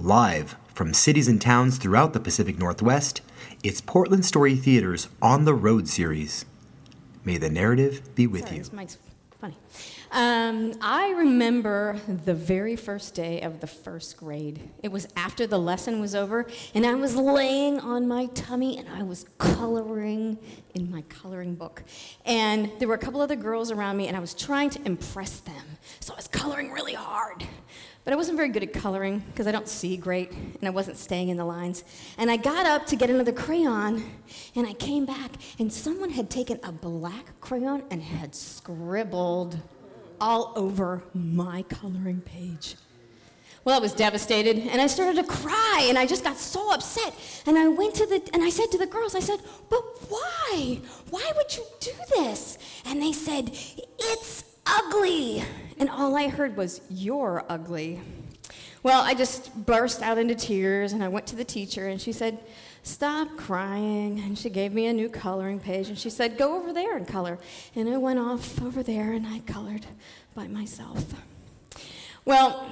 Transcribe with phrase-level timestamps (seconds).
[0.00, 3.20] Live from cities and towns throughout the Pacific Northwest,
[3.64, 6.44] it's Portland Story Theater's On the Road series.
[7.24, 8.64] May the narrative be with Sorry, you.
[8.72, 8.96] mic's
[9.40, 9.56] funny.
[10.10, 14.70] Um, I remember the very first day of the first grade.
[14.82, 18.88] It was after the lesson was over, and I was laying on my tummy and
[18.88, 20.38] I was coloring
[20.74, 21.82] in my coloring book.
[22.24, 25.40] And there were a couple other girls around me, and I was trying to impress
[25.40, 25.64] them.
[26.00, 27.44] So I was coloring really hard.
[28.04, 30.96] But I wasn't very good at coloring because I don't see great and I wasn't
[30.96, 31.84] staying in the lines.
[32.16, 34.02] And I got up to get another crayon
[34.54, 39.60] and I came back and someone had taken a black crayon and had scribbled
[40.20, 42.76] all over my coloring page.
[43.64, 47.14] Well, I was devastated and I started to cry and I just got so upset.
[47.46, 50.80] And I went to the, and I said to the girls, I said, but why?
[51.10, 52.56] Why would you do this?
[52.86, 53.50] And they said,
[53.98, 55.44] it's ugly.
[55.78, 58.00] And all I heard was, You're ugly.
[58.82, 62.12] Well, I just burst out into tears and I went to the teacher and she
[62.12, 62.38] said,
[62.84, 64.20] Stop crying.
[64.20, 67.06] And she gave me a new coloring page and she said, Go over there and
[67.06, 67.38] color.
[67.74, 69.86] And I went off over there and I colored
[70.34, 71.04] by myself.
[72.24, 72.70] Well,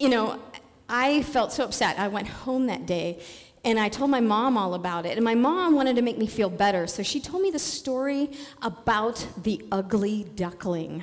[0.00, 0.40] you know,
[0.88, 1.98] I felt so upset.
[1.98, 3.20] I went home that day
[3.64, 5.16] and I told my mom all about it.
[5.16, 8.30] And my mom wanted to make me feel better, so she told me the story
[8.60, 11.02] about the ugly duckling.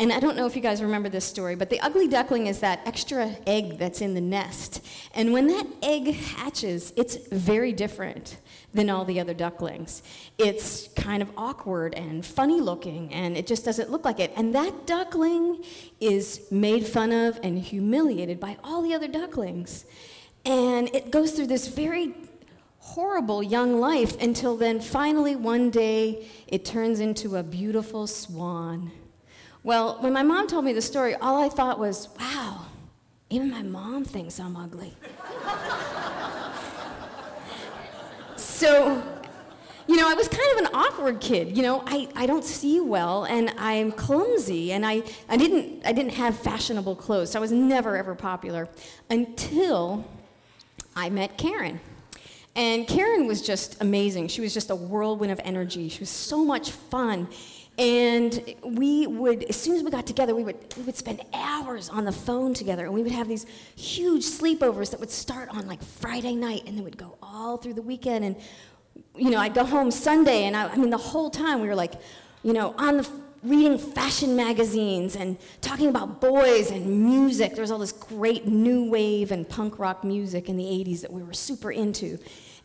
[0.00, 2.60] And I don't know if you guys remember this story, but the ugly duckling is
[2.60, 4.82] that extra egg that's in the nest.
[5.14, 8.38] And when that egg hatches, it's very different
[8.72, 10.02] than all the other ducklings.
[10.38, 14.32] It's kind of awkward and funny looking, and it just doesn't look like it.
[14.36, 15.62] And that duckling
[16.00, 19.84] is made fun of and humiliated by all the other ducklings.
[20.46, 22.14] And it goes through this very
[22.78, 28.90] horrible young life until then finally one day it turns into a beautiful swan
[29.62, 32.66] well, when my mom told me the story, all I thought was, wow,
[33.28, 34.94] even my mom thinks I'm ugly.
[38.36, 39.02] so,
[39.86, 41.56] you know, I was kind of an awkward kid.
[41.56, 45.92] You know, I, I don't see well and I'm clumsy and I, I, didn't, I
[45.92, 47.30] didn't have fashionable clothes.
[47.30, 48.68] So I was never, ever popular
[49.10, 50.06] until
[50.96, 51.80] I met Karen.
[52.56, 54.28] And Karen was just amazing.
[54.28, 55.88] She was just a whirlwind of energy.
[55.88, 57.28] She was so much fun.
[57.80, 61.88] And we would, as soon as we got together, we would, we would spend hours
[61.88, 62.84] on the phone together.
[62.84, 66.76] And we would have these huge sleepovers that would start on like Friday night and
[66.76, 68.22] they would go all through the weekend.
[68.26, 68.36] And,
[69.16, 71.74] you know, I'd go home Sunday and I, I mean, the whole time we were
[71.74, 71.94] like,
[72.42, 73.10] you know, on the,
[73.42, 77.52] reading fashion magazines and talking about boys and music.
[77.54, 81.10] There was all this great new wave and punk rock music in the 80s that
[81.10, 82.18] we were super into.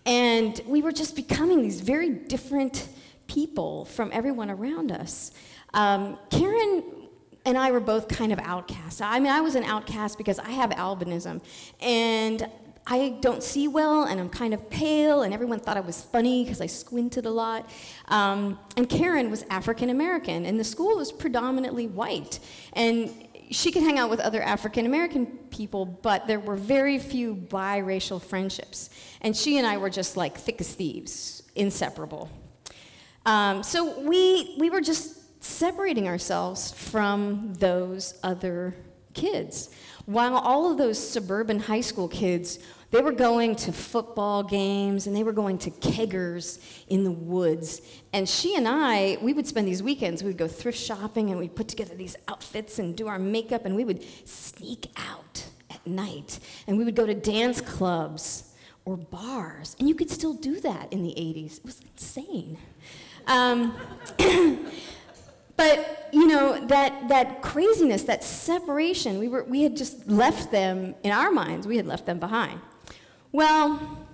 [0.05, 2.89] And we were just becoming these very different
[3.27, 5.31] people from everyone around us.
[5.73, 6.83] Um, Karen
[7.45, 9.01] and I were both kind of outcasts.
[9.01, 11.41] I mean, I was an outcast because I have albinism,
[11.79, 12.49] and
[12.87, 16.43] I don't see well, and I'm kind of pale, and everyone thought I was funny
[16.43, 17.69] because I squinted a lot.
[18.07, 22.39] Um, and Karen was African American, and the school was predominantly white.
[22.73, 23.11] And
[23.51, 28.21] she could hang out with other African American people, but there were very few biracial
[28.21, 28.89] friendships.
[29.21, 32.29] And she and I were just like thick as thieves, inseparable.
[33.25, 38.75] Um, so we, we were just separating ourselves from those other
[39.13, 39.69] kids.
[40.05, 42.59] While all of those suburban high school kids,
[42.91, 47.81] they were going to football games and they were going to keggers in the woods.
[48.13, 51.39] And she and I, we would spend these weekends, we would go thrift shopping and
[51.39, 55.85] we'd put together these outfits and do our makeup and we would sneak out at
[55.87, 56.39] night.
[56.67, 58.53] And we would go to dance clubs
[58.85, 59.75] or bars.
[59.79, 61.57] And you could still do that in the 80s.
[61.57, 62.57] It was insane.
[63.27, 63.75] Um,
[65.57, 70.95] but you know that that craziness, that separation, we were we had just left them
[71.03, 71.67] in our minds.
[71.67, 72.59] We had left them behind.
[73.31, 74.07] Well,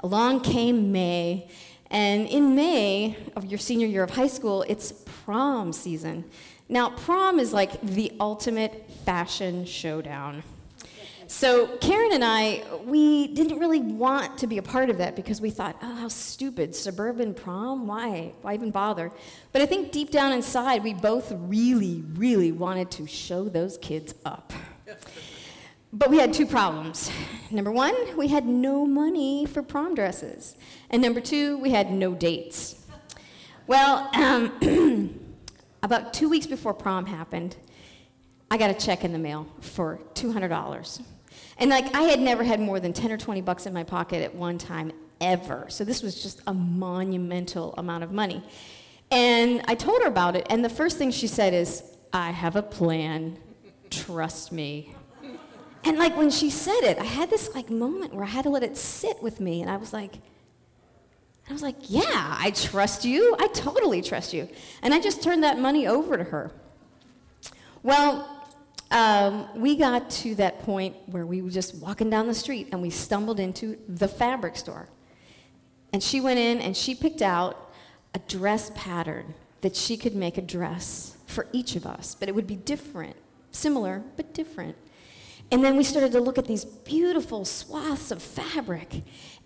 [0.00, 1.48] along came May,
[1.90, 4.92] and in May of your senior year of high school, it's
[5.24, 6.24] prom season.
[6.68, 10.42] Now, prom is like the ultimate fashion showdown.
[11.30, 15.42] So Karen and I, we didn't really want to be a part of that because
[15.42, 18.32] we thought, oh, how stupid, suburban prom, why?
[18.40, 19.12] Why even bother?
[19.52, 24.14] But I think deep down inside, we both really, really wanted to show those kids
[24.24, 24.54] up.
[25.92, 27.10] But we had two problems.
[27.50, 30.56] Number one, we had no money for prom dresses.
[30.88, 32.86] And number two, we had no dates.
[33.66, 35.20] Well, um,
[35.82, 37.56] about two weeks before prom happened,
[38.50, 41.02] I got a check in the mail for $200.
[41.58, 44.22] And like I had never had more than 10 or 20 bucks in my pocket
[44.22, 45.66] at one time ever.
[45.68, 48.42] So this was just a monumental amount of money.
[49.10, 51.82] And I told her about it, and the first thing she said is,
[52.12, 53.38] I have a plan.
[53.90, 54.94] Trust me.
[55.84, 58.50] And like when she said it, I had this like moment where I had to
[58.50, 60.18] let it sit with me, and I was like,
[61.48, 63.34] I was like, yeah, I trust you.
[63.38, 64.48] I totally trust you.
[64.82, 66.50] And I just turned that money over to her.
[67.82, 68.37] Well,
[68.90, 72.80] um, we got to that point where we were just walking down the street and
[72.80, 74.88] we stumbled into the fabric store.
[75.92, 77.70] And she went in and she picked out
[78.14, 82.34] a dress pattern that she could make a dress for each of us, but it
[82.34, 83.16] would be different,
[83.50, 84.76] similar, but different.
[85.50, 89.02] And then we started to look at these beautiful swaths of fabric.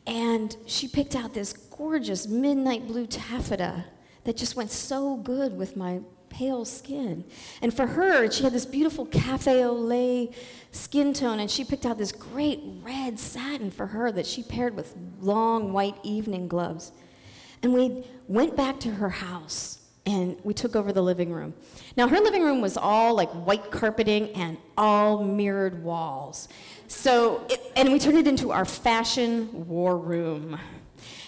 [0.06, 3.84] And she picked out this gorgeous midnight blue taffeta
[4.24, 6.00] that just went so good with my
[6.32, 7.24] pale skin.
[7.60, 10.32] And for her, she had this beautiful cafe au lait
[10.72, 14.74] skin tone, and she picked out this great red satin for her that she paired
[14.74, 16.92] with long white evening gloves.
[17.62, 21.54] And we went back to her house and we took over the living room.
[21.96, 26.48] Now, her living room was all like white carpeting and all mirrored walls.
[26.88, 30.58] So, it, and we turned it into our fashion war room.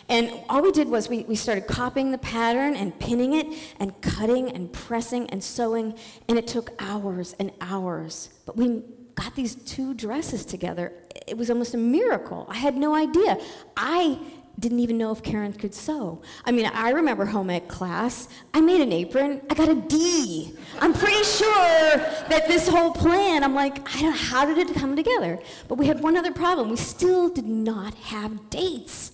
[0.09, 3.47] And all we did was we, we started copying the pattern and pinning it
[3.81, 5.95] and cutting and pressing and sewing,
[6.29, 8.31] and it took hours and hours.
[8.45, 8.83] But we
[9.15, 10.93] got these two dresses together.
[11.27, 12.47] It was almost a miracle.
[12.49, 13.39] I had no idea.
[13.77, 14.19] I
[14.59, 16.23] didn't even know if Karen could sew.
[16.45, 18.29] I mean, I remember home ec class.
[18.53, 19.41] I made an apron.
[19.51, 20.57] I got a D.
[20.81, 21.97] I'm pretty sure
[22.29, 25.41] that this whole plan, I'm like, I don't know, how did it come together?
[25.67, 26.71] But we had one other problem.
[26.71, 29.13] We still did not have dates.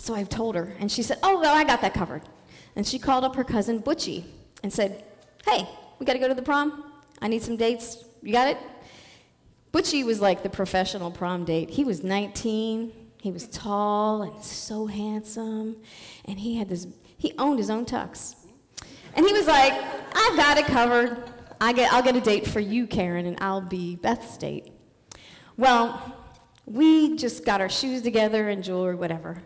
[0.00, 2.22] So I told her, and she said, Oh, well, I got that covered.
[2.74, 4.24] And she called up her cousin Butchie
[4.62, 5.04] and said,
[5.44, 5.68] Hey,
[5.98, 6.90] we got to go to the prom.
[7.20, 8.02] I need some dates.
[8.22, 8.56] You got it?
[9.72, 11.70] Butchie was like the professional prom date.
[11.70, 15.76] He was 19, he was tall and so handsome,
[16.24, 16.86] and he had this,
[17.18, 18.34] he owned his own tux.
[19.14, 21.22] And he was like, I've got it covered.
[21.60, 24.72] I get, I'll get a date for you, Karen, and I'll be Beth's date.
[25.56, 26.16] Well,
[26.70, 29.42] we just got our shoes together and jewelry, whatever.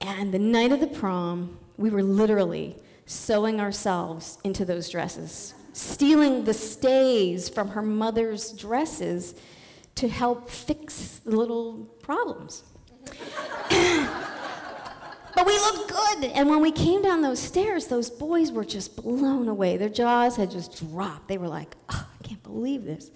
[0.00, 2.76] And the night of the prom, we were literally
[3.06, 9.36] sewing ourselves into those dresses, stealing the stays from her mother's dresses
[9.94, 12.64] to help fix the little problems.
[15.34, 16.24] but we looked good.
[16.32, 19.76] And when we came down those stairs, those boys were just blown away.
[19.76, 21.28] Their jaws had just dropped.
[21.28, 23.12] They were like, oh, I can't believe this.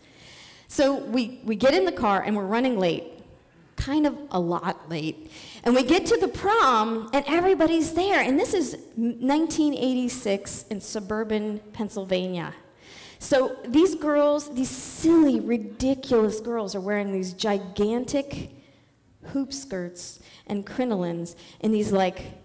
[0.69, 3.22] So we, we get in the car and we're running late,
[3.85, 5.31] kind of a lot late.
[5.65, 8.21] And we get to the prom and everybody's there.
[8.21, 12.55] And this is 1986 in suburban Pennsylvania.
[13.19, 18.51] So these girls, these silly, ridiculous girls, are wearing these gigantic
[19.29, 22.42] hoop skirts and crinolines in these like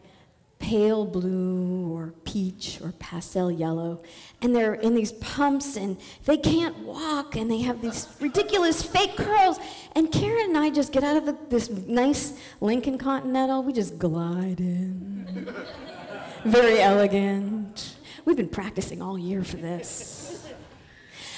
[0.60, 4.02] pale blue or peach or pastel yellow.
[4.42, 9.16] And they're in these pumps and they can't walk and they have these ridiculous fake
[9.16, 9.60] curls.
[9.96, 13.98] And Karen and I just get out of the, this nice Lincoln Continental, we just
[13.98, 15.54] glide in.
[16.46, 17.96] Very elegant.
[18.26, 20.48] We've been practicing all year for this.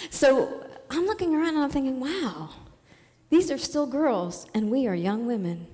[0.10, 2.50] So I'm looking around and I'm thinking, wow,
[3.30, 5.68] these are still girls, and we are young women.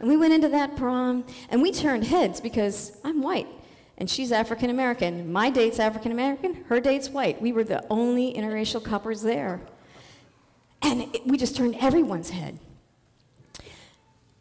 [0.00, 3.48] And we went into that prom, and we turned heads because I'm white,
[3.96, 5.32] and she's African American.
[5.32, 7.42] My date's African American, her date's white.
[7.42, 9.60] We were the only interracial couples there.
[10.82, 12.60] And it, we just turned everyone's head.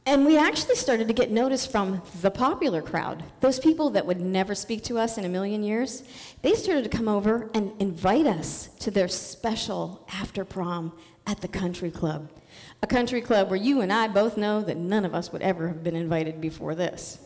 [0.08, 3.24] And we actually started to get notice from the popular crowd.
[3.42, 6.04] Those people that would never speak to us in a million years,
[6.42, 10.94] they started to come over and invite us to their special after prom
[11.28, 12.30] at the country club
[12.82, 15.68] a country club where you and I both know that none of us would ever
[15.68, 17.20] have been invited before this.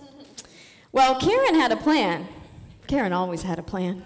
[0.92, 2.28] Well, Karen had a plan.
[2.88, 4.04] Karen always had a plan.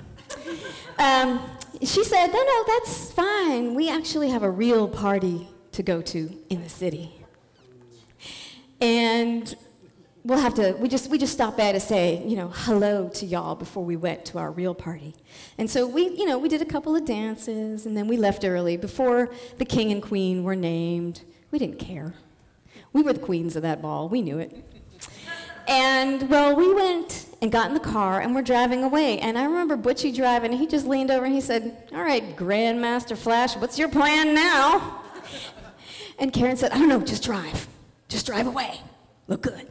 [0.98, 1.42] Um,
[1.82, 3.76] she said, No, no, that's fine.
[3.76, 7.25] We actually have a real party to go to in the city.
[8.82, 9.56] And
[10.26, 13.26] we'll have to, we just, we just stopped by to say, you know, hello to
[13.26, 15.14] y'all before we went to our real party.
[15.58, 18.44] And so we, you know, we did a couple of dances and then we left
[18.44, 21.22] early before the king and queen were named.
[21.52, 22.16] We didn't care.
[22.92, 24.10] We were the queens of that ball.
[24.10, 24.64] We knew it.
[25.68, 29.20] And well, we went and got in the car and we're driving away.
[29.20, 33.18] And I remember Butchie driving, he just leaned over and he said, All right, Grandmaster
[33.18, 35.02] Flash, what's your plan now?
[36.18, 37.68] And Karen said, I don't know, just drive.
[38.08, 38.80] Just drive away.
[39.28, 39.68] Look good.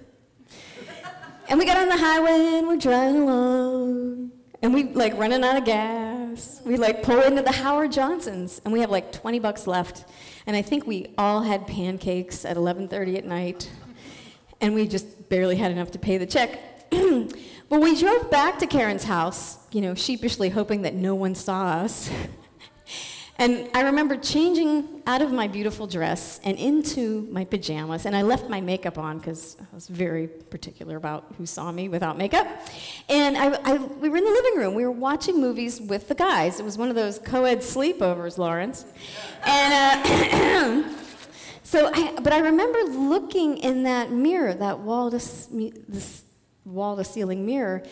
[1.48, 4.32] And we got on the highway and we're driving along.
[4.62, 6.60] And we like running out of gas.
[6.64, 10.06] We like pull into the Howard Johnsons and we have like 20 bucks left.
[10.46, 13.70] And I think we all had pancakes at 11:30 at night.
[14.60, 16.58] And we just barely had enough to pay the check.
[16.90, 21.66] but we drove back to Karen's house, you know, sheepishly hoping that no one saw
[21.66, 22.10] us.
[23.36, 28.22] And I remember changing out of my beautiful dress and into my pajamas, and I
[28.22, 32.46] left my makeup on because I was very particular about who saw me without makeup.
[33.08, 34.74] And I, I, we were in the living room.
[34.74, 36.60] We were watching movies with the guys.
[36.60, 38.86] It was one of those co-ed sleepovers, Lawrence.
[39.44, 40.88] And uh,
[41.64, 46.22] so, I, but I remember looking in that mirror, that wall to this
[46.64, 47.82] wall to ceiling mirror,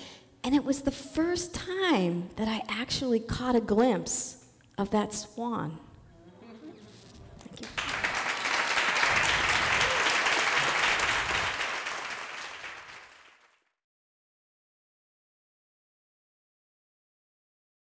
[0.44, 4.41] and it was the first time that I actually caught a glimpse
[4.78, 5.78] of that swan.